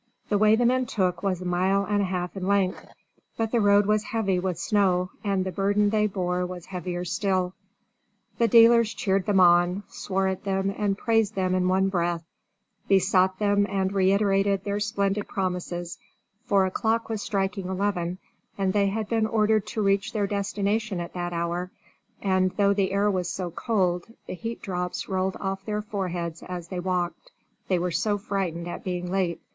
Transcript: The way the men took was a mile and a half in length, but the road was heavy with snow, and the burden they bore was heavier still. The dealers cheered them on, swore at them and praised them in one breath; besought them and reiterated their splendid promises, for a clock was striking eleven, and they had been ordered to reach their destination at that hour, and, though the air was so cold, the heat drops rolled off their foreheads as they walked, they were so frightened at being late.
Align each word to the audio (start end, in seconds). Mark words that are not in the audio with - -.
The 0.29 0.37
way 0.39 0.55
the 0.55 0.65
men 0.65 0.87
took 0.87 1.21
was 1.21 1.43
a 1.43 1.45
mile 1.45 1.85
and 1.85 2.01
a 2.01 2.05
half 2.05 2.35
in 2.35 2.47
length, 2.47 2.87
but 3.37 3.51
the 3.51 3.61
road 3.61 3.85
was 3.85 4.01
heavy 4.05 4.39
with 4.39 4.57
snow, 4.57 5.11
and 5.23 5.45
the 5.45 5.51
burden 5.51 5.91
they 5.91 6.07
bore 6.07 6.43
was 6.43 6.65
heavier 6.65 7.05
still. 7.05 7.53
The 8.39 8.47
dealers 8.47 8.95
cheered 8.95 9.27
them 9.27 9.39
on, 9.39 9.83
swore 9.89 10.27
at 10.27 10.43
them 10.43 10.73
and 10.75 10.97
praised 10.97 11.35
them 11.35 11.53
in 11.53 11.67
one 11.67 11.89
breath; 11.89 12.23
besought 12.87 13.37
them 13.37 13.67
and 13.69 13.93
reiterated 13.93 14.63
their 14.63 14.79
splendid 14.79 15.27
promises, 15.27 15.99
for 16.45 16.65
a 16.65 16.71
clock 16.71 17.07
was 17.07 17.21
striking 17.21 17.67
eleven, 17.67 18.17
and 18.57 18.73
they 18.73 18.87
had 18.87 19.07
been 19.07 19.27
ordered 19.27 19.67
to 19.67 19.83
reach 19.83 20.13
their 20.13 20.25
destination 20.25 20.99
at 20.99 21.13
that 21.13 21.31
hour, 21.31 21.69
and, 22.23 22.49
though 22.57 22.73
the 22.73 22.91
air 22.91 23.11
was 23.11 23.29
so 23.29 23.51
cold, 23.51 24.07
the 24.25 24.33
heat 24.33 24.63
drops 24.63 25.07
rolled 25.07 25.37
off 25.39 25.63
their 25.63 25.83
foreheads 25.83 26.41
as 26.41 26.69
they 26.69 26.79
walked, 26.79 27.29
they 27.67 27.77
were 27.77 27.91
so 27.91 28.17
frightened 28.17 28.67
at 28.67 28.83
being 28.83 29.11
late. 29.11 29.39